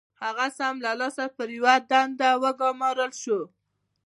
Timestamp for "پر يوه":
1.35-1.75